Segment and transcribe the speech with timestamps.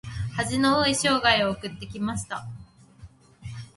[0.35, 2.47] 恥の多い生涯を送ってきました。